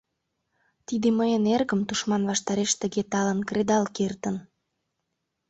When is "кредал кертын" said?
3.49-4.35